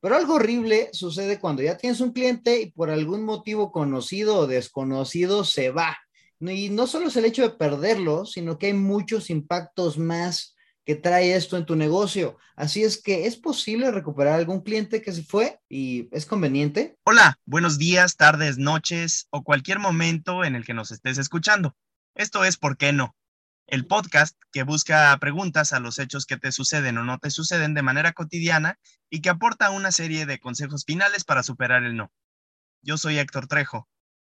[0.00, 4.46] Pero algo horrible sucede cuando ya tienes un cliente y por algún motivo conocido o
[4.46, 5.96] desconocido se va.
[6.40, 10.94] Y no solo es el hecho de perderlo, sino que hay muchos impactos más que
[10.94, 12.36] trae esto en tu negocio.
[12.56, 16.96] Así es que es posible recuperar algún cliente que se fue y es conveniente.
[17.04, 21.74] Hola, buenos días, tardes, noches o cualquier momento en el que nos estés escuchando.
[22.14, 23.16] Esto es ¿Por qué no?
[23.66, 27.74] El podcast que busca preguntas a los hechos que te suceden o no te suceden
[27.74, 28.78] de manera cotidiana
[29.10, 32.12] y que aporta una serie de consejos finales para superar el no.
[32.82, 33.88] Yo soy Héctor Trejo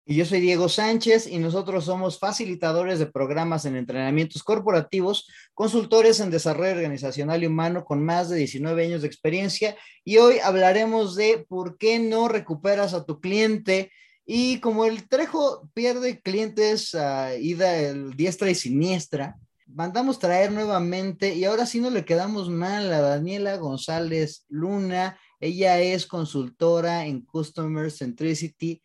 [0.09, 6.19] y yo soy Diego Sánchez y nosotros somos facilitadores de programas en entrenamientos corporativos, consultores
[6.19, 11.15] en desarrollo organizacional y humano con más de 19 años de experiencia y hoy hablaremos
[11.15, 13.91] de por qué no recuperas a tu cliente
[14.31, 21.33] y como el Trejo pierde clientes a ida el diestra y siniestra, mandamos traer nuevamente
[21.33, 25.17] y ahora sí no le quedamos mal a Daniela González Luna.
[25.39, 28.83] Ella es consultora en Customer Centricity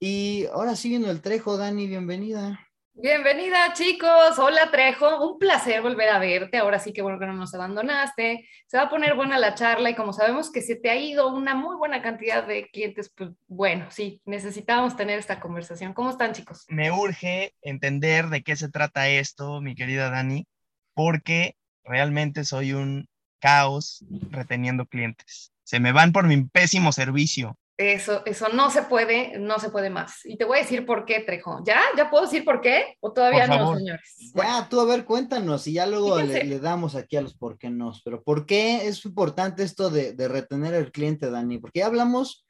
[0.00, 2.65] y ahora sí vino el Trejo, Dani, bienvenida.
[2.98, 7.34] Bienvenida chicos, hola Trejo, un placer volver a verte, ahora sí que bueno que no
[7.34, 10.88] nos abandonaste, se va a poner buena la charla y como sabemos que se te
[10.88, 15.92] ha ido una muy buena cantidad de clientes, pues bueno, sí, necesitábamos tener esta conversación.
[15.92, 16.64] ¿Cómo están chicos?
[16.68, 20.46] Me urge entender de qué se trata esto, mi querida Dani,
[20.94, 23.08] porque realmente soy un
[23.40, 25.52] caos reteniendo clientes.
[25.64, 27.58] Se me van por mi pésimo servicio.
[27.78, 30.24] Eso, eso no se puede, no se puede más.
[30.24, 31.62] Y te voy a decir por qué, Trejo.
[31.64, 31.80] ¿Ya?
[31.96, 32.96] ¿Ya puedo decir por qué?
[33.00, 34.32] ¿O todavía no, señores?
[34.34, 37.68] Ya, tú a ver, cuéntanos y ya luego le, damos aquí a los por qué
[37.68, 37.92] no.
[38.02, 41.58] Pero ¿por qué es importante esto de, de retener al cliente, Dani?
[41.58, 42.46] Porque ya hablamos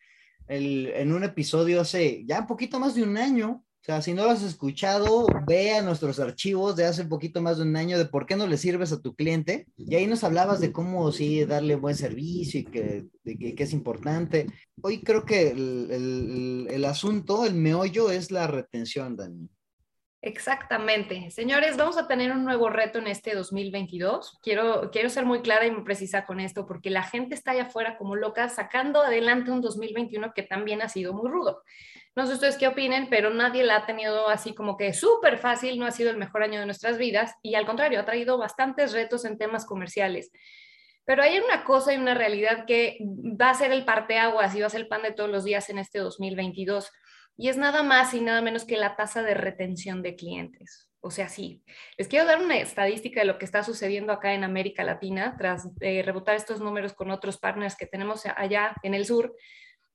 [0.47, 4.25] el, en un episodio hace ya un poquito más de un año sea, si no
[4.25, 8.07] lo has escuchado, ve a nuestros archivos de hace poquito más de un año de
[8.07, 9.67] por qué no le sirves a tu cliente.
[9.77, 13.73] Y ahí nos hablabas de cómo sí darle buen servicio y que, de que, es
[13.73, 14.49] importante.
[14.83, 19.49] Hoy creo que el, el, el, asunto, el meollo es la retención, Dani.
[20.21, 21.31] Exactamente.
[21.31, 24.41] Señores, vamos a tener un nuevo reto en este 2022.
[24.43, 27.65] Quiero, quiero ser muy clara y muy precisa con esto porque la gente está allá
[27.65, 31.63] afuera como loca sacando adelante un 2021 que también ha sido muy rudo.
[32.17, 35.79] No sé ustedes qué opinen, pero nadie la ha tenido así como que súper fácil,
[35.79, 38.93] no ha sido el mejor año de nuestras vidas y al contrario, ha traído bastantes
[38.93, 40.33] retos en temas comerciales.
[41.05, 44.67] Pero hay una cosa y una realidad que va a ser el parteaguas y va
[44.67, 46.91] a ser el pan de todos los días en este 2022
[47.37, 50.89] y es nada más y nada menos que la tasa de retención de clientes.
[51.01, 51.63] O sea, sí,
[51.99, 55.69] les quiero dar una estadística de lo que está sucediendo acá en América Latina tras
[55.81, 59.37] eh, rebotar estos números con otros partners que tenemos allá en el sur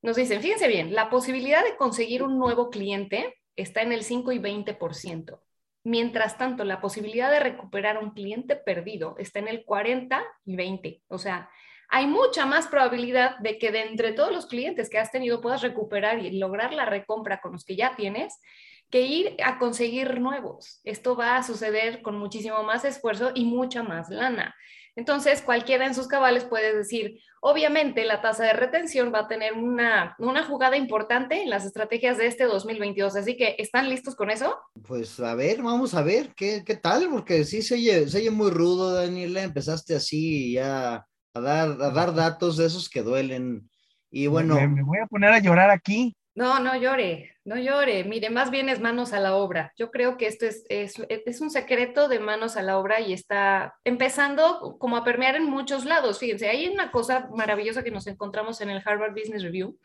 [0.02, 4.32] nos dicen, fíjense bien, la posibilidad de conseguir un nuevo cliente está en el 5
[4.32, 5.40] y 20%.
[5.84, 11.02] Mientras tanto, la posibilidad de recuperar un cliente perdido está en el 40 y 20.
[11.08, 11.50] O sea,
[11.90, 15.62] hay mucha más probabilidad de que de entre todos los clientes que has tenido puedas
[15.62, 18.40] recuperar y lograr la recompra con los que ya tienes
[18.90, 20.82] que ir a conseguir nuevos.
[20.84, 24.56] Esto va a suceder con muchísimo más esfuerzo y mucha más lana.
[24.96, 29.53] Entonces, cualquiera en sus cabales puede decir, obviamente la tasa de retención va a tener
[29.53, 30.16] una,
[30.47, 33.16] jugada importante en las estrategias de este 2022.
[33.16, 34.57] Así que, ¿están listos con eso?
[34.85, 38.52] Pues a ver, vamos a ver qué, tal, porque sí se oye, se oye muy
[38.52, 39.44] rudo, Daniela.
[39.44, 43.69] Empezaste así ya a dar, a dar datos de esos que duelen.
[44.09, 44.56] Y bueno.
[44.68, 46.16] me voy a poner a llorar aquí.
[46.34, 48.06] No, no llore, no llore.
[48.06, 49.74] Mire, más bien es manos a la obra.
[49.78, 53.75] Yo creo que esto es, es, un secreto de manos a la obra y está
[53.84, 56.20] empezando como a permear en muchos lados.
[56.20, 59.78] Fíjense, hay una cosa maravillosa que nos encontramos en el Harvard Business Review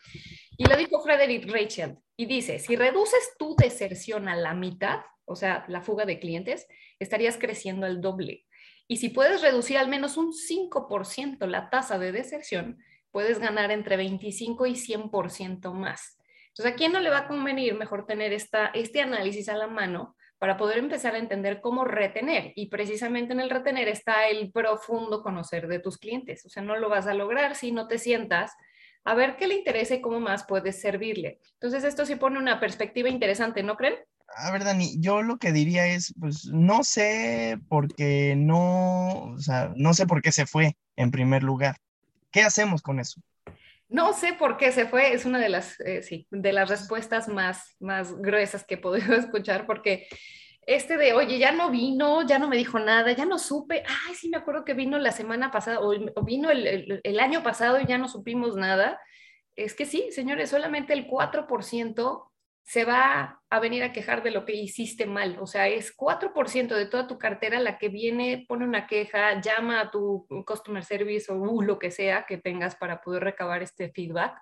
[0.56, 5.34] y lo dijo Frederick Rachel y dice, si reduces tu deserción a la mitad, o
[5.34, 6.68] sea, la fuga de clientes,
[7.00, 8.46] estarías creciendo al doble.
[8.86, 12.78] Y si puedes reducir al menos un 5% la tasa de deserción,
[13.10, 16.16] puedes ganar entre 25 y 100% más.
[16.56, 19.66] Entonces, ¿a quién no le va a convenir mejor tener esta, este análisis a la
[19.66, 22.54] mano para poder empezar a entender cómo retener?
[22.56, 26.46] Y precisamente en el retener está el profundo conocer de tus clientes.
[26.46, 28.52] O sea, no lo vas a lograr si no te sientas
[29.04, 31.40] a ver qué le interesa y cómo más puedes servirle.
[31.60, 33.96] Entonces, esto sí pone una perspectiva interesante, ¿no creen?
[34.34, 39.38] A ver, Dani, yo lo que diría es, pues no sé por qué no, o
[39.38, 41.76] sea, no sé por qué se fue en primer lugar.
[42.30, 43.20] ¿Qué hacemos con eso?
[43.88, 47.28] No sé por qué se fue, es una de las, eh, sí, de las respuestas
[47.28, 50.08] más, más gruesas que he podido escuchar, porque
[50.62, 54.14] este de, oye, ya no vino, ya no me dijo nada, ya no supe, ay,
[54.14, 55.94] sí me acuerdo que vino la semana pasada o,
[56.24, 59.00] vino el, el, año pasado y ya no supimos nada.
[59.54, 62.30] Es que sí, señores, solamente el 4%
[62.66, 65.38] se va a venir a quejar de lo que hiciste mal.
[65.40, 69.80] O sea, es 4% de toda tu cartera la que viene, pone una queja, llama
[69.80, 73.92] a tu customer service o uh, lo que sea que tengas para poder recabar este
[73.92, 74.36] feedback.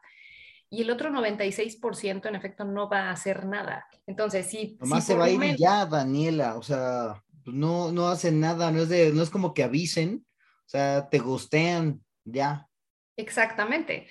[0.71, 3.87] Y el otro 96% en efecto no va a hacer nada.
[4.07, 4.79] Entonces, sí.
[4.81, 6.57] Nomás se va a ir ya, Daniela.
[6.57, 10.27] O sea, pues, no, no hacen nada, no es, de, no es como que avisen.
[10.61, 12.71] O sea, te gustean ya.
[13.19, 14.09] Exactamente.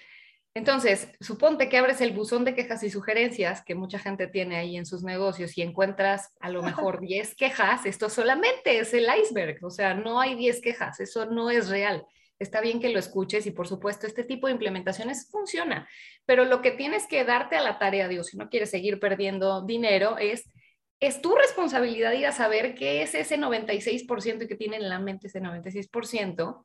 [0.56, 4.78] Entonces, suponte que abres el buzón de quejas y sugerencias que mucha gente tiene ahí
[4.78, 9.58] en sus negocios y encuentras a lo mejor 10 quejas, esto solamente es el iceberg,
[9.66, 12.06] o sea, no hay 10 quejas, eso no es real.
[12.38, 15.88] Está bien que lo escuches y por supuesto este tipo de implementaciones funciona,
[16.26, 19.66] pero lo que tienes que darte a la tarea, Dios, si no quieres seguir perdiendo
[19.66, 20.52] dinero, es,
[21.00, 25.28] es tu responsabilidad ir a saber qué es ese 96% que tiene en la mente
[25.28, 26.64] ese 96%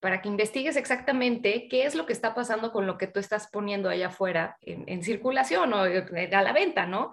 [0.00, 3.48] para que investigues exactamente qué es lo que está pasando con lo que tú estás
[3.50, 7.10] poniendo allá afuera en, circulación o eh, a la venta, ¿no?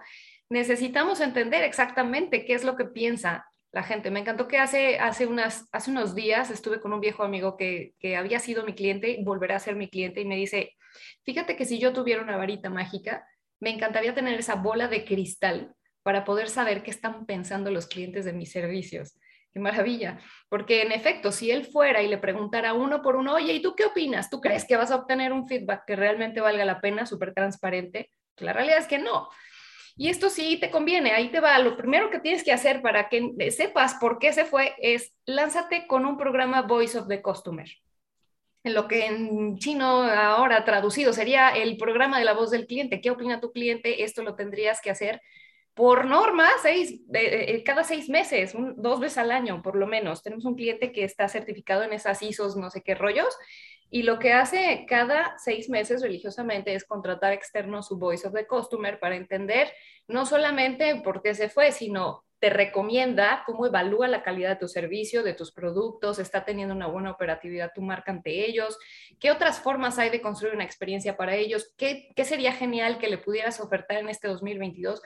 [0.48, 4.10] Necesitamos entender exactamente qué es lo que piensa la gente.
[4.10, 7.92] Me encantó que hace, hace, unas, hace unos días estuve con un viejo amigo que,
[7.98, 10.74] que había sido mi cliente y volverá a ser mi cliente y me dice,
[11.24, 13.26] fíjate que si yo tuviera una varita mágica,
[13.60, 18.24] me encantaría tener esa bola de cristal para poder saber qué están pensando los clientes
[18.24, 19.18] de mis servicios.
[19.52, 20.18] Qué maravilla.
[20.48, 23.74] Porque en efecto, si él fuera y le preguntara uno por uno, oye, ¿y tú
[23.74, 24.30] qué opinas?
[24.30, 28.10] ¿Tú crees que vas a obtener un feedback que realmente valga la pena, súper transparente?
[28.36, 29.28] La realidad es que no.
[29.96, 31.58] Y esto sí te conviene, ahí te va.
[31.58, 35.88] Lo primero que tienes que hacer para que sepas por qué se fue es lánzate
[35.88, 37.68] con un programa Voice of the Customer.
[38.62, 43.00] En lo que en chino ahora traducido sería el programa de la voz del cliente.
[43.00, 44.04] ¿Qué opina tu cliente?
[44.04, 45.20] Esto lo tendrías que hacer
[45.78, 50.24] por norma, seis, eh, cada seis meses, dos veces al año por lo menos.
[50.24, 53.38] Tenemos un cliente que está certificado en esas ISOs, no sé qué rollos,
[53.88, 58.44] y lo que hace cada seis meses religiosamente es contratar externo su Voice of the
[58.44, 59.72] Customer para entender
[60.08, 64.66] no solamente por qué se fue, sino te recomienda cómo evalúa la calidad de tu
[64.66, 68.76] servicio, de tus productos, está teniendo una buena operatividad tu marca ante ellos,
[69.20, 73.08] qué otras formas hay de construir una experiencia para ellos, qué, qué sería genial que
[73.08, 75.02] le pudieras ofertar en este 2022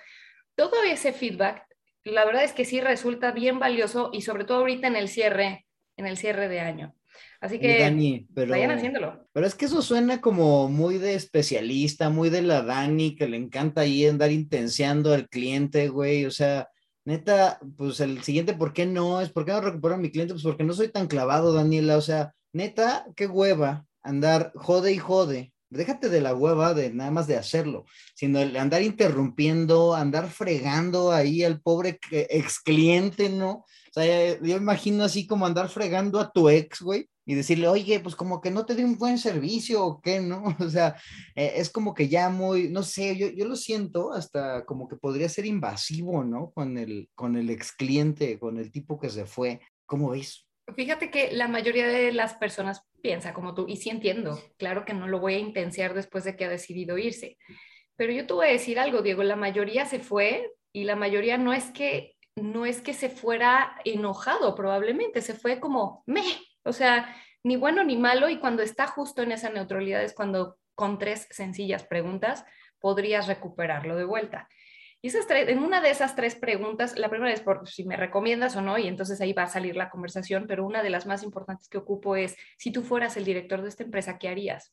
[0.54, 1.66] todo ese feedback,
[2.04, 5.66] la verdad es que sí resulta bien valioso y sobre todo ahorita en el cierre,
[5.96, 6.94] en el cierre de año.
[7.40, 7.80] Así que
[8.34, 9.28] vayan haciéndolo.
[9.32, 13.36] Pero es que eso suena como muy de especialista, muy de la Dani, que le
[13.36, 16.24] encanta ahí andar intenciando al cliente, güey.
[16.24, 16.68] O sea,
[17.04, 19.20] neta, pues el siguiente, ¿por qué no?
[19.20, 20.34] Es ¿por qué no recupero a mi cliente?
[20.34, 21.96] Pues porque no soy tan clavado, Daniela.
[21.96, 27.10] O sea, neta, qué hueva andar jode y jode déjate de la hueva de nada
[27.10, 27.84] más de hacerlo,
[28.14, 33.50] sino de andar interrumpiendo, andar fregando ahí al pobre ex cliente, ¿no?
[33.50, 38.00] O sea, yo imagino así como andar fregando a tu ex, güey, y decirle, oye,
[38.00, 40.44] pues como que no te di un buen servicio o qué, ¿no?
[40.60, 40.96] O sea,
[41.34, 44.96] eh, es como que ya muy, no sé, yo, yo lo siento hasta como que
[44.96, 46.50] podría ser invasivo, ¿no?
[46.52, 49.60] Con el, con el ex cliente, con el tipo que se fue.
[49.86, 50.46] ¿Cómo ves?
[50.74, 54.94] Fíjate que la mayoría de las personas piensa como tú, y sí entiendo, claro que
[54.94, 57.36] no lo voy a intenciar después de que ha decidido irse,
[57.96, 61.36] pero yo te voy a decir algo, Diego, la mayoría se fue y la mayoría
[61.38, 66.22] no es que no es que se fuera enojado, probablemente se fue como me,
[66.64, 70.58] o sea, ni bueno ni malo y cuando está justo en esa neutralidad es cuando
[70.74, 72.44] con tres sencillas preguntas
[72.80, 74.48] podrías recuperarlo de vuelta.
[75.04, 78.54] Y esas en una de esas tres preguntas, la primera es por si me recomiendas
[78.54, 81.24] o no, y entonces ahí va a salir la conversación, pero una de las más
[81.24, 84.72] importantes que ocupo es, si tú fueras el director de esta empresa, ¿qué harías?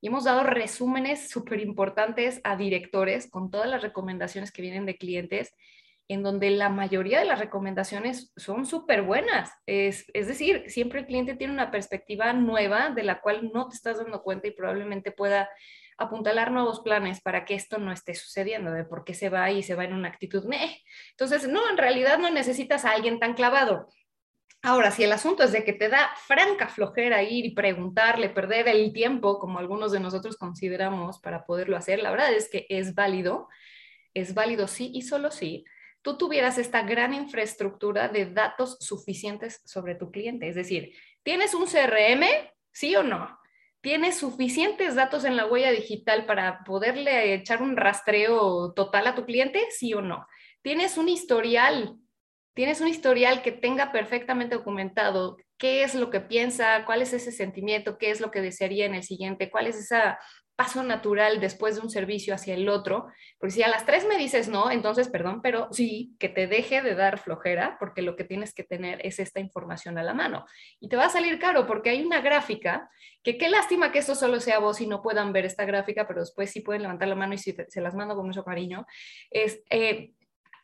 [0.00, 4.96] Y hemos dado resúmenes súper importantes a directores con todas las recomendaciones que vienen de
[4.96, 5.52] clientes,
[6.06, 9.50] en donde la mayoría de las recomendaciones son súper buenas.
[9.66, 13.74] Es, es decir, siempre el cliente tiene una perspectiva nueva de la cual no te
[13.74, 15.48] estás dando cuenta y probablemente pueda
[15.98, 19.62] apuntalar nuevos planes para que esto no esté sucediendo, de por qué se va y
[19.62, 20.82] se va en una actitud, meh.
[21.10, 23.88] Entonces, no, en realidad no necesitas a alguien tan clavado.
[24.62, 28.66] Ahora, si el asunto es de que te da franca flojera ir y preguntarle, perder
[28.68, 32.94] el tiempo, como algunos de nosotros consideramos para poderlo hacer, la verdad es que es
[32.94, 33.48] válido,
[34.14, 35.66] es válido sí y solo sí,
[36.00, 40.48] tú tuvieras esta gran infraestructura de datos suficientes sobre tu cliente.
[40.48, 42.24] Es decir, ¿tienes un CRM?
[42.72, 43.38] ¿Sí o no?
[43.84, 49.26] ¿Tienes suficientes datos en la huella digital para poderle echar un rastreo total a tu
[49.26, 49.60] cliente?
[49.70, 50.26] Sí o no.
[50.62, 51.98] ¿Tienes un historial
[52.54, 57.32] tienes un historial que tenga perfectamente documentado qué es lo que piensa, cuál es ese
[57.32, 60.02] sentimiento, qué es lo que desearía en el siguiente, cuál es ese
[60.56, 63.06] paso natural después de un servicio hacia el otro,
[63.38, 66.82] porque si a las tres me dices no, entonces perdón, pero sí, que te deje
[66.82, 70.46] de dar flojera, porque lo que tienes que tener es esta información a la mano.
[70.80, 72.90] Y te va a salir caro, porque hay una gráfica,
[73.22, 76.20] que qué lástima que esto solo sea vos y no puedan ver esta gráfica, pero
[76.20, 78.86] después sí pueden levantar la mano y si se las mando con mucho cariño,
[79.30, 79.62] es...
[79.70, 80.12] Eh,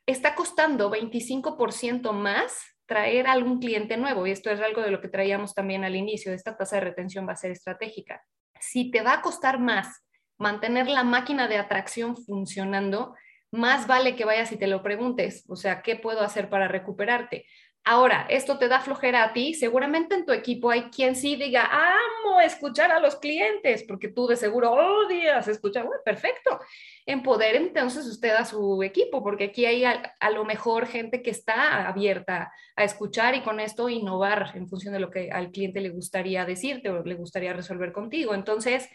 [0.07, 4.27] está costando 25% más traer a algún cliente nuevo.
[4.27, 6.33] Y esto es algo de lo que traíamos también al inicio.
[6.33, 8.25] Esta tasa de retención va a ser estratégica.
[8.61, 10.05] Si te va a costar más
[10.39, 13.15] mantener la máquina de atracción funcionando,
[13.51, 15.45] más vale que vayas y te lo preguntes.
[15.49, 17.47] O sea, ¿qué puedo hacer para recuperarte?
[17.83, 21.65] Ahora, esto te da flojera a ti, seguramente en tu equipo hay quien sí diga,
[21.65, 26.61] amo escuchar a los clientes, porque tú de seguro odias escuchar, bueno, perfecto,
[27.07, 31.89] empoder entonces usted a su equipo, porque aquí hay a, lo mejor gente que está
[31.89, 35.89] abierta a escuchar y con esto innovar en función de lo que al cliente le
[35.89, 38.35] gustaría decirte o le gustaría resolver contigo.
[38.35, 38.91] Entonces,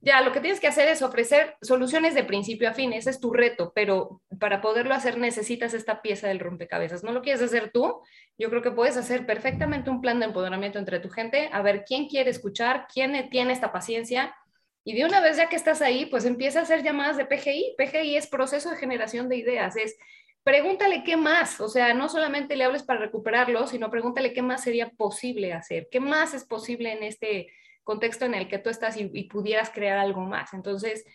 [0.00, 3.20] ya lo que tienes que hacer es ofrecer soluciones de principio a fin, ese es
[3.20, 7.02] tu reto, pero para poderlo hacer necesitas esta pieza del rompecabezas.
[7.02, 8.00] No lo quieres hacer tú,
[8.38, 11.84] yo creo que puedes hacer perfectamente un plan de empoderamiento entre tu gente, a ver
[11.84, 14.34] quién quiere escuchar, quién tiene esta paciencia.
[14.84, 17.74] Y de una vez ya que estás ahí, pues empieza a hacer llamadas de PGI.
[17.76, 19.96] PGI es proceso de generación de ideas, es
[20.44, 24.62] pregúntale qué más, o sea, no solamente le hables para recuperarlo, sino pregúntale qué más
[24.62, 27.48] sería posible hacer, qué más es posible en este
[27.88, 30.52] contexto en el que tú estás y, pudieras crear algo más.
[30.52, 31.06] Entonces,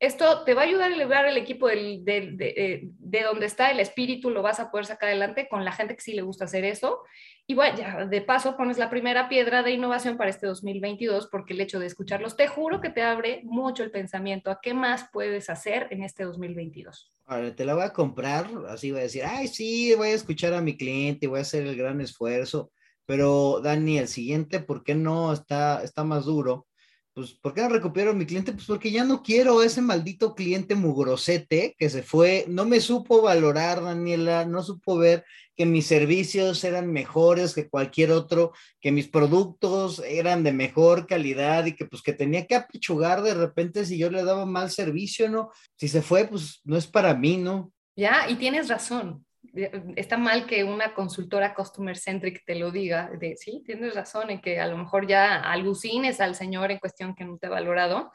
[0.00, 4.30] esto te va a ayudar a elevar el equipo eh, de, donde está el espíritu,
[4.30, 7.02] lo vas a poder sacar adelante con la gente que sí le gusta hacer eso.
[7.46, 11.52] Y bueno, ya de paso pones la primera piedra de innovación para este 2022 porque
[11.52, 15.10] el hecho de escucharlos, te juro que te abre mucho el pensamiento a qué más
[15.12, 17.12] puedes hacer en este 2022.
[17.26, 20.54] Ahora, te la voy a comprar, así voy a decir, ay, sí, voy a escuchar
[20.54, 22.72] a mi cliente, voy a hacer el gran esfuerzo
[23.12, 26.66] pero Dani, el siguiente, ¿por qué no está, está más duro?
[27.12, 28.52] Pues, ¿por qué no recupero mi cliente?
[28.52, 33.20] Pues porque ya no quiero ese maldito cliente mugrosete que se fue, no me supo
[33.20, 39.08] valorar, Daniela, no supo ver que mis servicios eran mejores que cualquier otro, que mis
[39.08, 43.98] productos eran de mejor calidad y que pues que tenía que apichugar de repente si
[43.98, 45.50] yo le daba mal servicio, ¿no?
[45.76, 47.74] Si se fue, pues no es para mí, ¿no?
[47.94, 49.26] Ya, y tienes razón
[49.96, 54.40] está mal que una consultora customer centric te lo diga, de sí, tienes razón en
[54.40, 58.12] que a lo mejor ya alucines al señor en cuestión que no te ha valorado.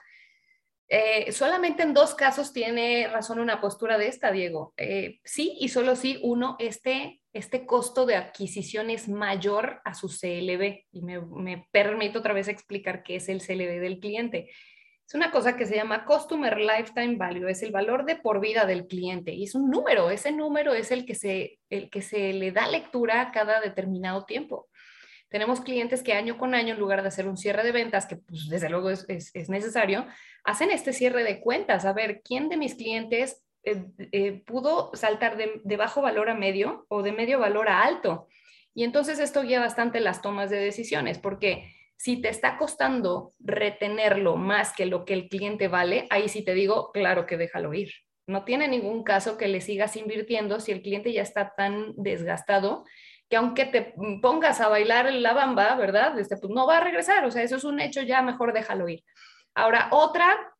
[0.90, 4.74] Eh, solamente en dos casos tiene razón una postura de esta, Diego.
[4.78, 10.08] Eh, sí y solo sí, uno, este, este costo de adquisición es mayor a su
[10.08, 10.86] CLV.
[10.92, 14.50] Y me, me permito otra vez explicar qué es el CLV del cliente.
[15.08, 18.66] Es una cosa que se llama Customer Lifetime Value, es el valor de por vida
[18.66, 22.34] del cliente y es un número, ese número es el que se, el que se
[22.34, 24.68] le da lectura cada determinado tiempo.
[25.30, 28.18] Tenemos clientes que año con año, en lugar de hacer un cierre de ventas, que
[28.18, 30.06] pues, desde luego es, necesario,
[30.44, 35.38] hacen este cierre de cuentas, a ver quién de mis clientes eh, eh, pudo saltar
[35.38, 38.28] de bajo valor a medio o de medio valor a alto.
[38.74, 44.38] Y entonces esto guía bastante las tomas de decisiones, porque si te está costando retenerlo
[44.38, 47.92] más que lo que el cliente vale, ahí sí te digo, claro que déjalo ir.
[48.28, 52.86] No tiene ningún caso que le sigas invirtiendo si el cliente ya está tan desgastado
[53.30, 56.18] que aunque te pongas a bailar la bamba, ¿verdad?
[56.18, 58.88] Este, pues no va a regresar, o sea, eso es un hecho, ya mejor déjalo
[58.88, 59.04] ir.
[59.54, 60.54] Ahora, otra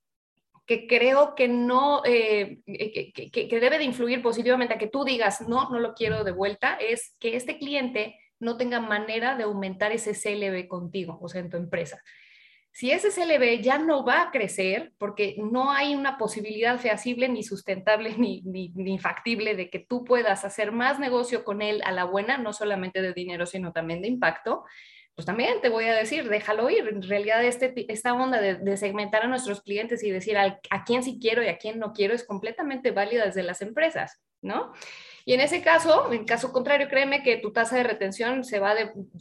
[0.66, 5.48] que creo que no, eh, que, que, debe de influir positivamente a que tú digas,
[5.48, 9.92] no, no lo quiero de vuelta, es que este cliente no tenga manera de aumentar
[9.92, 12.02] ese CLV contigo, o sea, en tu empresa.
[12.78, 17.42] Si ese CLV ya no va a crecer porque no hay una posibilidad feasible ni
[17.42, 22.04] sustentable ni, ni, factible de que tú puedas hacer más negocio con él a la
[22.04, 24.64] buena, no solamente de dinero, sino también de impacto,
[25.16, 26.88] pues también te voy a decir, déjalo ir.
[26.88, 31.02] En realidad, este, esta onda de, segmentar a nuestros clientes y decir a, a quién
[31.02, 34.72] sí quiero y a quién no quiero es completamente válida desde las empresas, ¿no?
[35.28, 38.74] Y en ese caso, en caso contrario, créeme que tu tasa de retención se va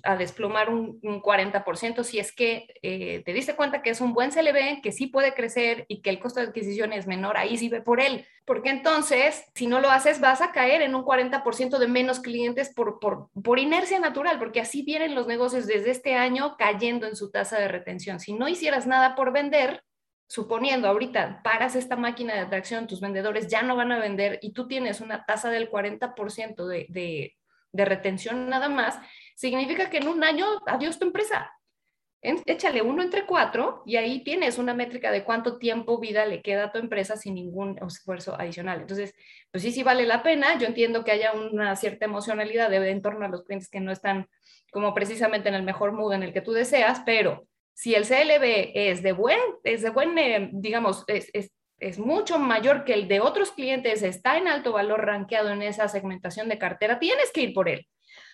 [0.05, 4.31] a desplomar un, 40% si es que eh, te diste cuenta que es un buen
[4.31, 7.69] CLV, que sí puede crecer y que el costo de adquisición es menor, ahí sí
[7.69, 8.25] ve por él.
[8.45, 12.73] Porque entonces, si no lo haces, vas a caer en un 40% de menos clientes
[12.73, 17.17] por, por, por inercia natural, porque así vienen los negocios desde este año cayendo en
[17.17, 18.21] su tasa de retención.
[18.21, 19.83] Si no hicieras nada por vender,
[20.27, 24.53] suponiendo ahorita paras esta máquina de atracción, tus vendedores ya no van a vender y
[24.53, 28.99] tú tienes una tasa del 40% de, de, retención nada más,
[29.35, 31.53] significa que en un año, adiós tu empresa.
[32.23, 36.65] échale uno entre cuatro y ahí tienes una métrica de cuánto tiempo vida le queda
[36.65, 38.81] a tu empresa sin ningún esfuerzo adicional.
[38.81, 39.15] Entonces,
[39.53, 40.59] pues sí, sí vale la pena.
[40.59, 43.93] Yo entiendo que haya una cierta emocionalidad de, en torno a los clientes que no
[43.93, 44.27] están
[44.73, 48.73] como precisamente en el mejor mood en el que tú deseas, pero si el CLV
[48.75, 53.07] es de buen, es de buen, eh, digamos, es, es, es mucho mayor que el
[53.07, 57.43] de otros clientes, está en alto valor rankeado en esa segmentación de cartera, tienes que
[57.43, 57.87] ir por él.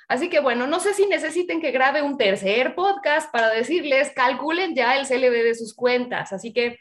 [0.06, 4.76] Así que bueno, no sé si necesiten que grabe un tercer podcast para decirles, calculen
[4.76, 6.32] ya el CLV de sus cuentas.
[6.32, 6.78] Así que,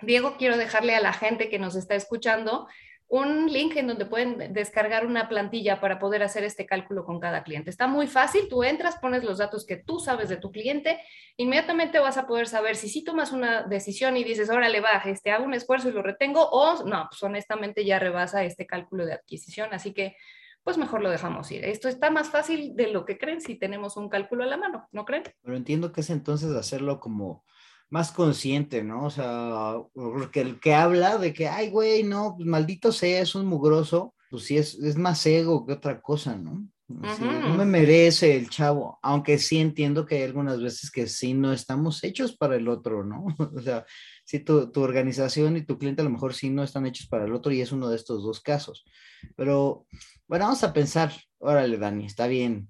[0.00, 2.68] Diego, quiero dejarle a la gente que nos está escuchando
[3.10, 7.42] un link en donde pueden descargar una plantilla para poder hacer este cálculo con cada
[7.42, 7.68] cliente.
[7.68, 11.00] Está muy fácil, tú entras, pones los datos que tú sabes de tu cliente,
[11.36, 15.32] inmediatamente vas a poder saber si sí tomas una decisión y dices, órale, va, este,
[15.32, 19.14] hago un esfuerzo y lo retengo, o no, pues honestamente ya rebasa este cálculo de
[19.14, 20.16] adquisición, así que
[20.62, 21.64] pues mejor lo dejamos ir.
[21.64, 24.86] Esto está más fácil de lo que creen si tenemos un cálculo a la mano,
[24.92, 25.24] ¿no creen?
[25.42, 27.44] Pero entiendo que es entonces hacerlo como
[27.90, 29.04] más consciente, ¿no?
[29.06, 33.34] O sea, porque el que habla de que, ay, güey, no, pues maldito sea, es
[33.34, 36.66] un mugroso, pues sí, es, es más ego que otra cosa, ¿no?
[36.90, 41.52] no me merece el chavo, aunque sí entiendo que hay algunas veces que sí no
[41.52, 43.26] estamos hechos para el otro, ¿no?
[43.56, 43.86] O sea,
[44.24, 47.24] sí tu, tu, organización y tu cliente a lo mejor sí no están hechos para
[47.26, 48.84] el otro y es uno de estos dos casos.
[49.36, 49.86] Pero
[50.26, 52.68] bueno, vamos a pensar, órale, Dani, está bien,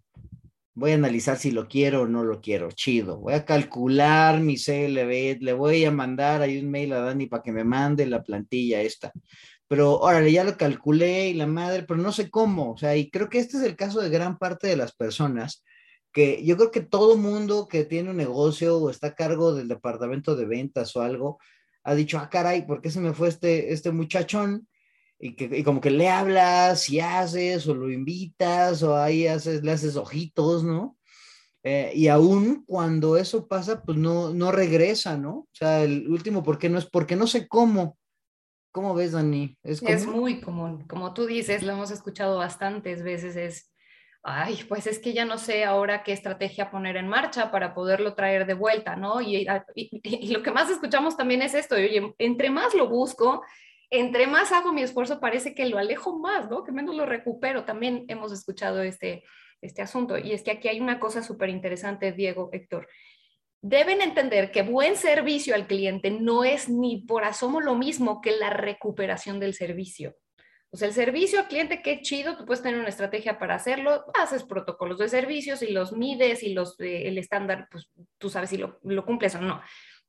[0.75, 3.19] voy a analizar si lo quiero o no lo quiero, chido.
[3.19, 7.43] Voy a calcular mi CLV, le voy a mandar ahí un mail a Dani para
[7.43, 9.13] que me mande la plantilla esta.
[9.69, 12.73] Pero órale, ya lo calculé y la madre, pero no sé cómo.
[12.73, 15.65] O sea, y creo que este es el caso de gran parte de las personas
[16.13, 19.69] que yo creo que todo mundo que tiene un negocio o está a cargo del
[19.69, 21.39] departamento de ventas o algo,
[21.85, 24.69] ha dicho, ah, caray, ¿por qué se me fue este, este muchachón?
[25.21, 29.73] Y, que, como que le hablas y haces o lo invitas o ahí haces, le
[29.73, 30.97] haces ojitos, ¿no?
[31.63, 35.31] Eh, y aún cuando eso pasa, pues no, no regresa, ¿no?
[35.31, 36.87] O sea, el último, ¿por qué no es?
[36.87, 37.99] Porque no sé cómo.
[38.73, 39.59] ¿Cómo ves, Dani?
[39.63, 40.87] ¿Es, es muy común.
[40.89, 43.75] Como tú dices, lo hemos escuchado bastantes veces, es,
[44.23, 48.15] ay, pues es que ya no sé ahora qué estrategia poner en marcha para poderlo
[48.15, 49.21] traer de vuelta, ¿no?
[49.21, 53.43] Y, y, y lo que más escuchamos también es esto, oye, entre más lo busco,
[53.91, 56.65] entre más hago mi esfuerzo, parece que lo alejo más, ¿no?
[56.65, 57.65] Que menos lo recupero.
[57.65, 59.25] También hemos escuchado este,
[59.61, 60.17] este asunto.
[60.17, 62.89] Y es que aquí hay una cosa súper interesante, Diego, Héctor.
[63.63, 68.33] Deben entender que buen servicio al cliente no es ni por asomo lo mismo que
[68.33, 70.17] la recuperación del servicio.
[70.73, 74.05] O sea, el servicio al cliente, qué chido, tú puedes tener una estrategia para hacerlo,
[74.15, 78.51] haces protocolos de servicios y los mides y los, eh, el estándar, pues tú sabes
[78.51, 79.61] si lo, lo cumples o no.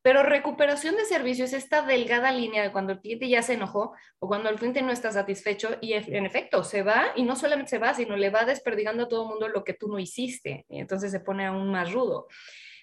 [0.01, 3.93] Pero recuperación de servicio es esta delgada línea de cuando el cliente ya se enojó
[4.19, 7.69] o cuando el cliente no está satisfecho y en efecto se va y no solamente
[7.69, 10.65] se va, sino le va desperdigando a todo el mundo lo que tú no hiciste
[10.69, 12.27] y entonces se pone aún más rudo.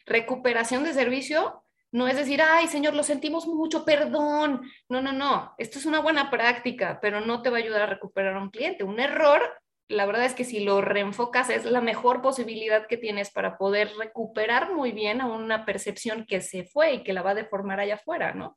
[0.07, 4.63] Recuperación de servicio no es decir, ay, señor, lo sentimos mucho, perdón.
[4.89, 5.55] No, no, no.
[5.57, 8.51] Esto es una buena práctica, pero no te va a ayudar a recuperar a un
[8.51, 8.85] cliente.
[8.85, 9.41] Un error
[9.89, 13.91] la verdad es que si lo reenfocas es la mejor posibilidad que tienes para poder
[13.99, 17.81] recuperar muy bien a una percepción que se fue y que la va a deformar
[17.81, 18.57] allá afuera, ¿no?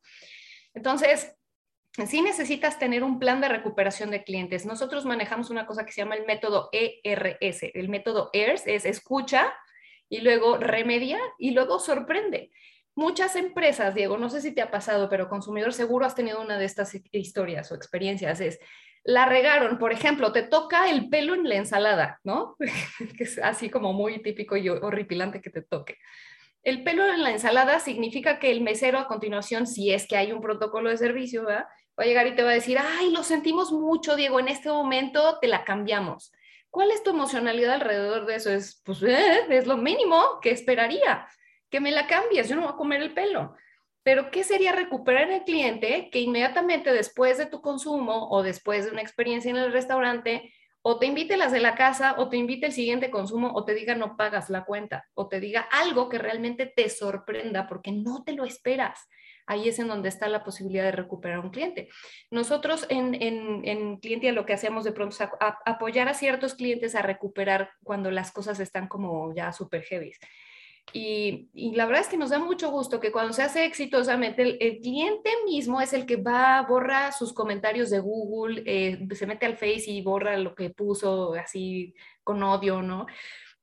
[0.74, 1.34] Entonces,
[2.06, 4.66] sí necesitas tener un plan de recuperación de clientes.
[4.66, 7.62] Nosotros manejamos una cosa que se llama el método ERS.
[7.74, 9.52] El método ERS es escucha
[10.10, 12.50] y luego remedia y luego sorprende.
[12.94, 16.58] Muchas empresas, Diego, no sé si te ha pasado, pero consumidor seguro has tenido una
[16.58, 18.58] de estas historias o experiencias, es
[19.04, 22.56] la regaron, por ejemplo, te toca el pelo en la ensalada, ¿no?
[23.16, 25.98] que es así como muy típico y horripilante que te toque.
[26.62, 30.30] El pelo en la ensalada significa que el mesero a continuación, si es que hay
[30.30, 33.72] un protocolo de servicio, va a llegar y te va a decir, ay, lo sentimos
[33.72, 36.32] mucho, Diego, en este momento te la cambiamos.
[36.70, 38.50] ¿Cuál es tu emocionalidad alrededor de eso?
[38.50, 41.26] Es, pues, eh, es lo mínimo que esperaría,
[41.68, 43.56] que me la cambies, yo no voy a comer el pelo.
[44.02, 48.90] Pero, ¿qué sería recuperar el cliente que inmediatamente después de tu consumo o después de
[48.90, 52.66] una experiencia en el restaurante, o te invite las de la casa, o te invite
[52.66, 56.18] el siguiente consumo, o te diga no pagas la cuenta, o te diga algo que
[56.18, 59.08] realmente te sorprenda porque no te lo esperas?
[59.46, 61.88] Ahí es en donde está la posibilidad de recuperar un cliente.
[62.30, 65.28] Nosotros en, en, en Clientia lo que hacemos de pronto es
[65.64, 70.12] apoyar a ciertos clientes a recuperar cuando las cosas están como ya súper heavy.
[70.92, 74.80] Y, la verdad es que nos da mucho gusto que cuando se hace exitosamente, el,
[74.80, 79.56] cliente mismo es el que va, borra sus comentarios de Google, eh, se mete al
[79.56, 83.06] Face y borra lo que puso así con odio, ¿no?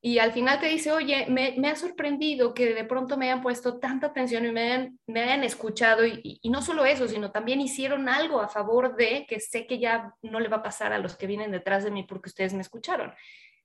[0.02, 3.80] Y al final te dice, oye, me, ha sorprendido que de pronto me hayan puesto
[3.80, 6.06] tanta atención y me hayan, escuchado.
[6.06, 9.78] Y, y, no solo eso, sino también hicieron algo a favor de que sé que
[9.78, 12.54] ya no le va a pasar a los que vienen detrás de mí porque ustedes
[12.54, 13.14] me escucharon.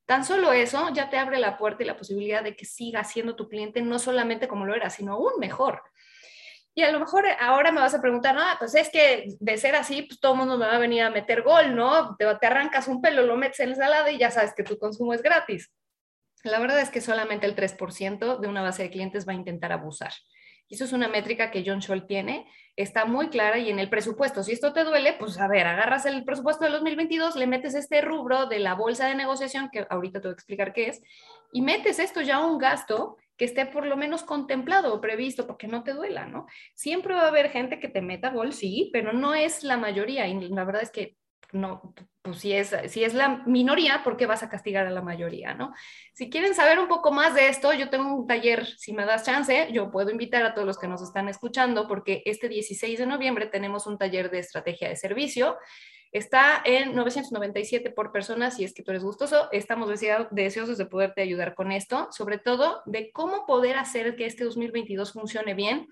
[0.07, 3.37] Tan solo eso ya te abre la puerta y la posibilidad de que siga siendo
[3.37, 5.83] tu cliente no solamente como lo era, sino aún mejor.
[6.77, 9.77] Y a lo mejor ahora me vas a preguntar, no, pues es que de ser
[9.77, 12.17] así, pues todo el mundo me va a venir a meter gol, ¿no?
[12.17, 15.15] Te, arrancas un pelo, lo metes en la ensalada y ya sabes que tu consumo
[15.15, 15.73] es gratis.
[16.43, 19.73] La verdad es que solamente el 3% de una base de clientes va a intentar
[19.73, 20.13] abusar.
[20.69, 22.47] Y eso es una métrica que John Scholl tiene,
[22.77, 26.07] está muy clara y en el presupuesto, si esto te duele, pues a ver, agarras
[26.07, 30.21] el presupuesto de 2022, le metes este rubro de la bolsa de negociación, que ahorita
[30.21, 31.03] te voy a explicar qué es,
[31.53, 35.47] y metes esto ya a un gasto que esté por lo menos contemplado o previsto,
[35.47, 36.47] porque no te duela, ¿no?
[36.75, 40.27] Siempre va a haber gente que te meta gol, sí, pero no es la mayoría
[40.27, 41.17] y la verdad es que
[41.53, 45.03] no, pues si es, si es la minoría, ¿por qué vas a castigar a la
[45.03, 45.73] mayoría, no?
[46.13, 49.25] Si quieren saber un poco más de esto, yo tengo un taller, si me das
[49.25, 53.07] chance, yo puedo invitar a todos los que nos están escuchando, porque este 16 de
[53.07, 55.57] noviembre tenemos un taller de estrategia de servicio
[56.15, 59.49] Está en 997 por persona, si es que tú eres gustoso.
[59.51, 59.89] Estamos
[60.31, 65.13] deseosos de poderte ayudar con esto, sobre todo de cómo poder hacer que este 2022
[65.13, 65.89] funcione bien.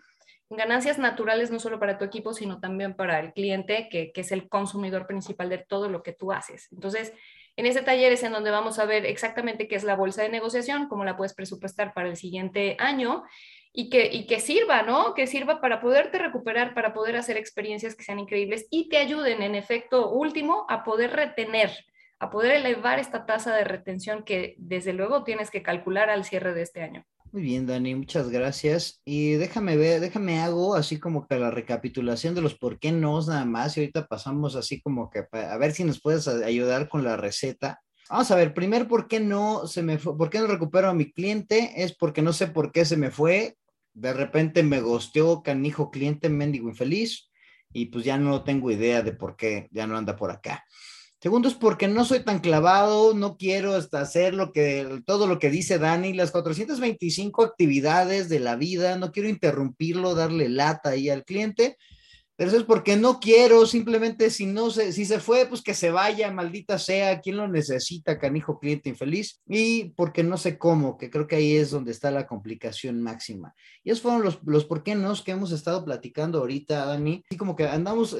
[0.56, 4.32] Ganancias naturales no solo para tu equipo, sino también para el cliente, que, que es
[4.32, 6.68] el consumidor principal de todo lo que tú haces.
[6.72, 7.12] Entonces,
[7.56, 10.30] en ese taller es en donde vamos a ver exactamente qué es la bolsa de
[10.30, 13.24] negociación, cómo la puedes presupuestar para el siguiente año
[13.72, 15.14] y que, y que sirva, ¿no?
[15.14, 19.42] Que sirva para poderte recuperar, para poder hacer experiencias que sean increíbles y te ayuden,
[19.42, 21.70] en efecto último, a poder retener,
[22.18, 26.54] a poder elevar esta tasa de retención que desde luego tienes que calcular al cierre
[26.54, 27.04] de este año.
[27.32, 29.00] Muy bien, Dani, muchas gracias.
[29.04, 33.20] Y déjame ver, déjame hago así como que la recapitulación de los por qué no
[33.26, 33.76] nada más.
[33.76, 37.80] Y ahorita pasamos así como que a ver si nos puedes ayudar con la receta.
[38.10, 40.16] Vamos a ver, primero, ¿por qué no se me fue?
[40.16, 41.72] ¿Por qué no recupero a mi cliente?
[41.82, 43.56] Es porque no sé por qué se me fue
[43.94, 47.30] de repente me gosteó canijo cliente mendigo infeliz
[47.72, 50.64] y pues ya no tengo idea de por qué ya no anda por acá.
[51.22, 55.38] Segundo es porque no soy tan clavado, no quiero hasta hacer lo que, todo lo
[55.38, 61.08] que dice Dani, las 425 actividades de la vida, no quiero interrumpirlo, darle lata ahí
[61.11, 61.78] al cliente,
[62.42, 65.74] pero eso es porque no quiero, simplemente si no se, si se fue, pues que
[65.74, 70.98] se vaya, maldita sea, quien lo necesita, canijo cliente infeliz, y porque no sé cómo,
[70.98, 73.55] que creo que ahí es donde está la complicación máxima.
[73.85, 77.37] Y esos fueron los, los por qué no que hemos estado platicando ahorita, Dani, y
[77.37, 78.16] como que andamos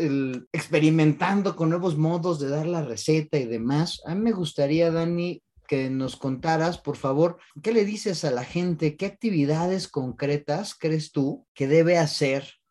[0.53, 4.03] experimentando con nuevos modos de dar la receta y demás.
[4.07, 8.45] A mí me gustaría, Dani, que nos contaras, por favor, ¿qué le dices a la
[8.45, 8.97] gente?
[8.97, 12.62] ¿Qué actividades concretas crees tú que debe hacer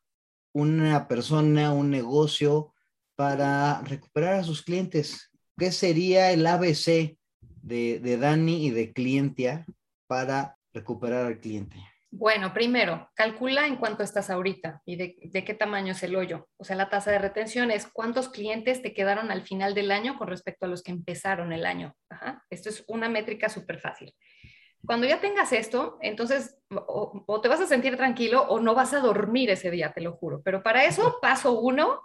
[0.53, 2.73] una persona, un negocio
[3.15, 5.31] para recuperar a sus clientes?
[5.57, 7.17] ¿Qué sería el ABC
[7.61, 9.65] de, Dani y de Clientia
[10.07, 11.77] para recuperar al cliente?
[12.13, 16.49] Bueno, primero, calcula en cuánto estás ahorita y de, qué tamaño es el hoyo.
[16.57, 20.17] O sea, la tasa de retención es cuántos clientes te quedaron al final del año
[20.17, 21.95] con respecto a los que empezaron el año.
[22.49, 24.13] Esto es una métrica súper fácil.
[24.85, 28.99] Cuando ya tengas esto, entonces o, te vas a sentir tranquilo o no vas a
[28.99, 30.41] dormir ese día, te lo juro.
[30.43, 32.01] Pero para eso, paso uno,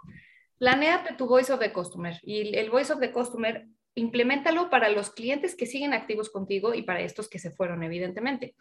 [0.59, 2.15] planeate tu Voice of the Customer.
[2.21, 6.83] Y el Voice of the Customer, implementalo para los clientes que siguen activos contigo y
[6.83, 8.55] para estos que se fueron, evidentemente.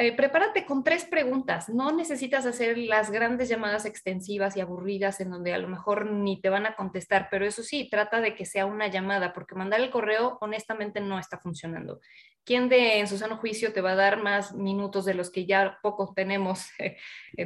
[0.00, 1.68] Eh, prepárate con tres preguntas.
[1.68, 6.40] No necesitas hacer las grandes llamadas extensivas y aburridas en donde a lo mejor ni
[6.40, 9.80] te van a contestar, pero eso sí, trata de que sea una llamada, porque mandar
[9.80, 12.00] el correo honestamente no está funcionando.
[12.44, 15.46] ¿Quién de en su sano juicio te va a dar más minutos de los que
[15.46, 16.96] ya pocos tenemos eh,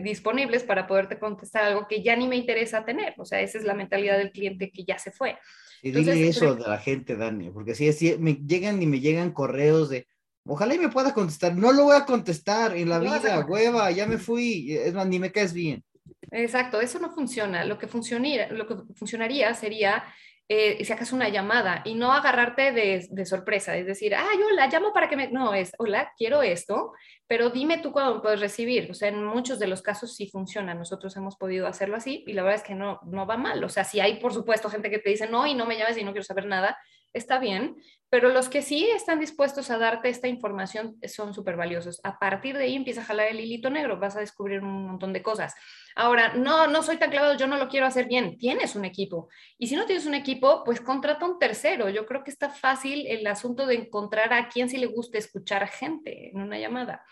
[0.01, 3.15] disponibles para poderte contestar algo que ya ni me interesa tener?
[3.17, 5.39] O sea, esa es la mentalidad del cliente que ya se fue.
[5.81, 9.33] Y dile eso de la gente, Dani, porque si, si me llegan y me llegan
[9.33, 10.07] correos de
[10.45, 11.55] Ojalá y me pueda contestar.
[11.55, 14.77] No lo voy a contestar en la vida, hueva, ya me fui.
[14.77, 15.85] Es más, ni me caes bien.
[16.31, 17.65] Exacto, eso no funciona.
[17.65, 20.03] Lo que, funcionaría, lo que funcionaría sería
[20.49, 24.67] eh, si acaso una llamada y no agarrarte de, sorpresa, es decir, ah, yo la
[24.67, 25.29] llamo para que me...
[25.31, 26.93] No, es, hola, quiero esto,
[27.27, 28.91] pero dime tú cuándo puedes recibir.
[28.91, 30.75] O sea, en muchos de los casos sí funciona.
[30.75, 33.63] Nosotros hemos podido hacerlo así y la verdad es que no, no va mal.
[33.63, 35.97] O sea, si hay, por supuesto, gente que te dice, no, y no me llames
[35.97, 36.77] y no quiero saber nada,
[37.13, 37.77] está bien,
[38.09, 42.01] pero los que sí están dispuestos a darte esta información son súper valiosos.
[42.05, 45.13] A partir de ahí empieza a jalar el hilito negro, vas a descubrir un montón
[45.13, 45.55] de cosas.
[45.95, 48.37] Ahora, no, no soy tan clavado, yo no lo quiero hacer bien.
[48.37, 49.29] Tienes un equipo.
[49.59, 51.89] Y si no tienes un equipo, pues contrata un tercero.
[51.89, 55.67] Yo creo que está fácil el asunto de encontrar a quien sí le guste escuchar
[55.69, 57.05] gente en una llamada.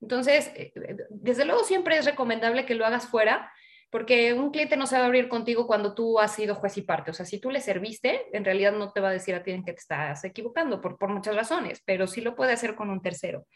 [0.00, 0.72] Entonces, eh,
[1.10, 3.50] desde luego siempre es recomendable que lo hagas fuera,
[3.96, 6.82] porque un cliente no se va a abrir contigo cuando tú has sido juez y
[6.82, 7.12] parte.
[7.12, 9.52] O sea, si tú le serviste, en realidad no te va a decir a ti
[9.52, 12.90] en que te estás equivocando por, por muchas razones, pero sí lo puede hacer con
[12.90, 13.46] un tercero.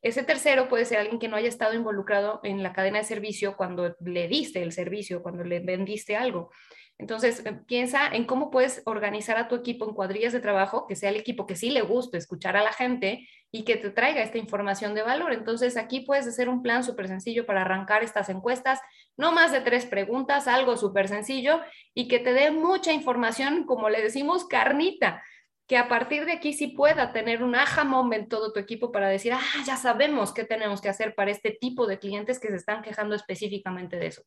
[0.00, 3.56] Ese tercero puede ser alguien que no haya estado involucrado en la cadena de servicio
[3.56, 6.52] cuando le diste el servicio, cuando le vendiste algo.
[7.00, 10.96] Entonces, eh, piensa en cómo puedes organizar a tu equipo en cuadrillas de trabajo, que
[10.96, 14.22] sea el equipo que sí le guste escuchar a la gente y que te traiga
[14.22, 15.32] esta información de valor.
[15.32, 18.80] Entonces, aquí puedes hacer un plan súper sencillo para arrancar estas encuestas,
[19.20, 21.60] no más de tres preguntas, algo súper sencillo
[21.94, 25.22] y que te dé mucha información, como le decimos, carnita
[25.68, 29.08] que a partir de aquí sí pueda tener un aha moment todo tu equipo para
[29.08, 32.56] decir, ah, ya sabemos qué tenemos que hacer para este tipo de clientes que se
[32.56, 34.22] están quejando específicamente de eso.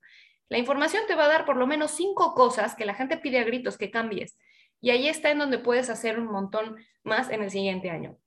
[0.48, 3.40] La información te va a dar por lo menos cinco cosas que la gente pide
[3.40, 4.38] a gritos que cambies.
[4.80, 8.18] Y ahí está en donde puedes hacer un montón más en el siguiente año.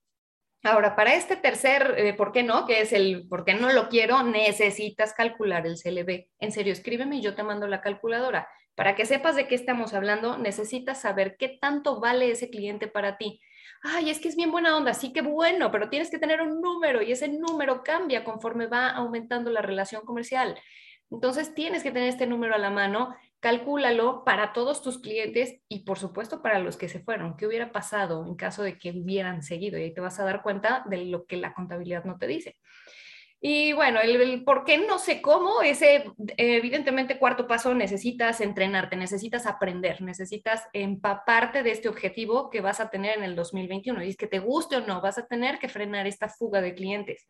[0.63, 2.65] Ahora, para este tercer, eh, ¿por qué no?
[2.65, 4.23] Que es el ¿por qué no lo quiero?
[4.23, 6.27] Necesitas calcular el CLV.
[6.39, 8.47] En serio, escríbeme y yo te mando la calculadora.
[8.75, 13.17] Para que sepas de qué estamos hablando, necesitas saber qué tanto vale ese cliente para
[13.17, 13.39] ti.
[13.83, 16.61] Ay, es que es bien buena onda, sí que bueno, pero tienes que tener un
[16.61, 20.59] número y ese número cambia conforme va aumentando la relación comercial.
[21.09, 25.79] Entonces tienes que tener este número a la mano, calcúlalo para todos tus clientes y
[25.79, 27.37] por supuesto para los que se fueron.
[27.37, 29.77] ¿Qué hubiera pasado en caso de que hubieran seguido?
[29.77, 32.57] Y ahí te vas a dar cuenta de lo que la contabilidad no te dice.
[33.39, 36.05] Y bueno, el, por qué no sé cómo, ese
[36.37, 42.89] evidentemente cuarto paso necesitas entrenarte, necesitas aprender, necesitas empaparte de este objetivo que vas a
[42.89, 44.03] tener en el 2021.
[44.03, 46.73] Y es que te guste o no, vas a tener que frenar esta fuga de
[46.73, 47.27] clientes.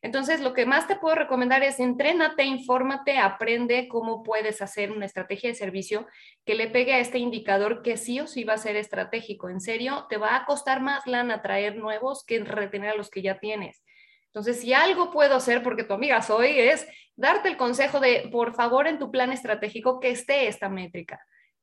[0.00, 5.06] Entonces, lo que más te puedo recomendar es entrénate, infórmate, aprende cómo puedes hacer una
[5.06, 6.06] estrategia de servicio
[6.44, 9.48] que le pegue a este indicador que sí o sí va a ser estratégico.
[9.48, 13.22] En serio, te va a costar más lana traer nuevos que retener a los que
[13.22, 13.82] ya tienes.
[14.26, 18.54] Entonces, si algo puedo hacer, porque tu amiga soy, es darte el consejo de, por
[18.54, 21.20] favor, en tu plan estratégico que esté esta métrica.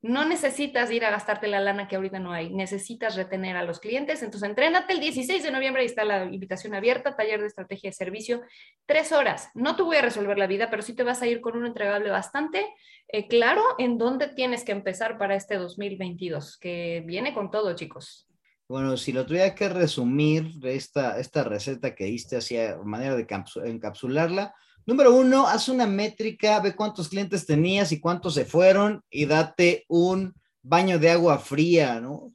[0.07, 3.79] No necesitas ir a gastarte la lana que ahorita no hay, necesitas retener a los
[3.79, 4.21] clientes.
[4.21, 7.95] Entonces, entrénate el 16 de noviembre, ahí está la invitación abierta, taller de estrategia de
[7.95, 8.41] servicio,
[8.85, 9.49] tres horas.
[9.55, 11.65] No te voy a resolver la vida, pero sí te vas a ir con un
[11.65, 12.67] entregable bastante
[13.07, 18.27] eh, claro en dónde tienes que empezar para este 2022, que viene con todo, chicos.
[18.67, 23.25] Bueno, si lo tuviera que resumir, esta, esta receta que diste hacia manera de
[23.65, 24.53] encapsularla,
[24.87, 29.83] Número uno, haz una métrica, ve cuántos clientes tenías y cuántos se fueron y date
[29.87, 32.33] un baño de agua fría, ¿no?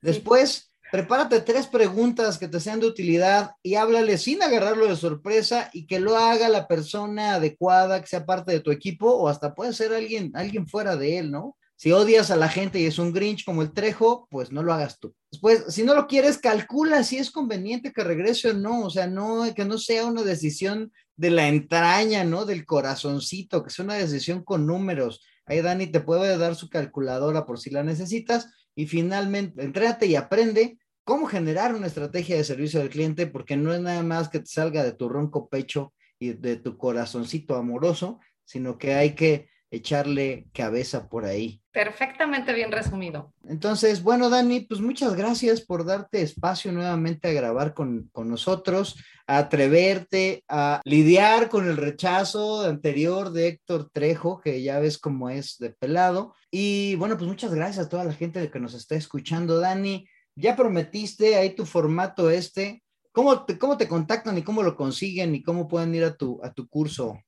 [0.00, 5.70] Después, prepárate tres preguntas que te sean de utilidad y háblale sin agarrarlo de sorpresa
[5.72, 9.54] y que lo haga la persona adecuada, que sea parte de tu equipo o hasta
[9.54, 11.56] puede ser alguien, alguien fuera de él, ¿no?
[11.82, 14.72] Si odias a la gente y es un Grinch como el Trejo, pues no lo
[14.72, 15.16] hagas tú.
[15.32, 18.84] Después, si no lo quieres, calcula si es conveniente que regrese o no.
[18.84, 22.44] O sea, no, que no sea una decisión de la entraña, ¿no?
[22.44, 25.24] Del corazoncito, que es una decisión con números.
[25.44, 28.46] Ahí Dani te puede dar su calculadora por si la necesitas.
[28.76, 33.74] Y finalmente, entrate y aprende cómo generar una estrategia de servicio al cliente, porque no
[33.74, 38.20] es nada más que te salga de tu ronco pecho y de tu corazoncito amoroso,
[38.44, 41.61] sino que hay que echarle cabeza por ahí.
[41.72, 43.32] Perfectamente bien resumido.
[43.48, 49.38] Entonces, bueno, Dani, pues muchas gracias por darte espacio nuevamente a grabar con, nosotros, a
[49.38, 55.56] atreverte a lidiar con el rechazo anterior de Héctor Trejo, que ya ves cómo es
[55.58, 56.34] de pelado.
[56.50, 60.06] Y bueno, pues muchas gracias a toda la gente que nos está escuchando, Dani.
[60.36, 62.82] Ya prometiste ahí tu formato este.
[63.12, 66.38] ¿Cómo te, cómo te contactan y cómo lo consiguen y cómo pueden ir a tu,
[66.42, 67.18] a tu curso?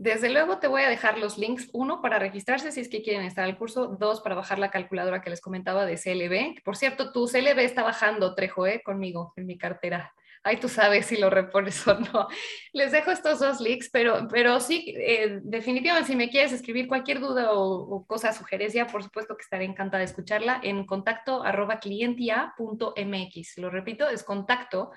[0.00, 3.20] Desde luego te voy a dejar los links, uno para registrarse si es que quieren
[3.26, 6.62] estar al curso, dos para bajar la calculadora que les comentaba de CLB.
[6.64, 8.80] Por cierto, tu CLB está bajando, Trejo, ¿eh?
[8.82, 10.14] conmigo en mi cartera.
[10.42, 12.28] Ahí tú sabes si lo repones o no.
[12.72, 17.20] Les dejo estos dos links, pero, pero sí, eh, definitivamente si me quieres escribir cualquier
[17.20, 23.58] duda o, cosa, sugerencia, por supuesto que estaré encantada de escucharla en contacto arroba clientia.mx.
[23.58, 24.92] Lo repito, es contacto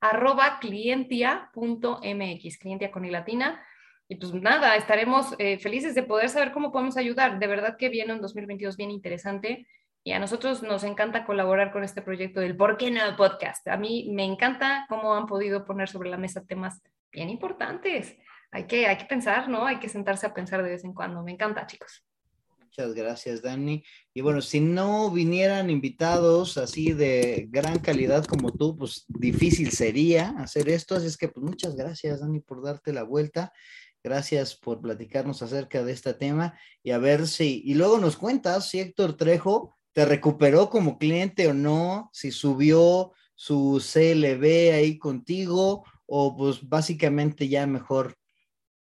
[0.00, 3.62] arroba clientia.mx, clientia con y latina
[4.08, 7.38] y pues nada, estaremos eh, felices de poder saber cómo podemos ayudar.
[7.38, 9.66] De verdad que viene un 2022 bien interesante
[10.04, 13.66] y a nosotros nos encanta colaborar con este proyecto del ¿Por qué no podcast?
[13.66, 18.16] A mí me encanta cómo han podido poner sobre la mesa temas bien importantes.
[18.52, 19.66] Hay que, hay que pensar, ¿no?
[19.66, 21.24] Hay que sentarse a pensar de vez en cuando.
[21.24, 22.06] Me encanta, chicos.
[22.60, 23.82] Muchas gracias, Dani.
[24.14, 30.34] Y bueno, si no vinieran invitados así de gran calidad como tú, pues difícil sería
[30.38, 30.94] hacer esto.
[30.94, 33.52] Así es que, pues muchas gracias, Dani, por darte la vuelta.
[34.06, 38.68] Gracias por platicarnos acerca de este tema y a ver si, y luego nos cuentas
[38.68, 45.84] si Héctor Trejo te recuperó como cliente o no, si subió su CLB ahí contigo
[46.06, 48.16] o pues básicamente ya mejor,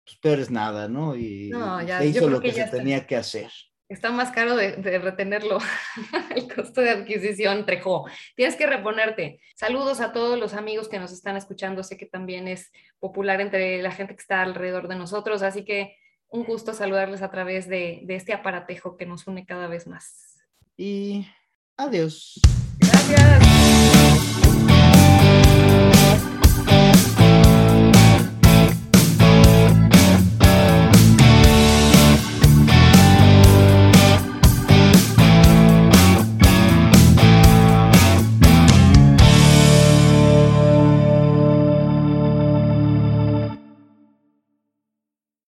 [0.03, 1.15] pues peor es nada, ¿no?
[1.15, 1.51] Y
[1.97, 3.49] se hizo lo que, se tenía que hacer
[3.89, 5.59] está más caro de, retenerlo,
[6.35, 8.05] el costo de adquisición, Trejo.
[8.35, 9.39] Tienes que reponerte.
[9.55, 11.83] Saludos a todos los amigos que nos están escuchando.
[11.83, 15.97] Sé que también es popular entre la gente que está alrededor de nosotros, así que
[16.27, 20.37] un gusto saludarles a través de, de este aparatejo que nos une cada vez más.
[20.75, 21.27] Y
[21.77, 22.39] adiós.
[22.79, 23.64] Gracias.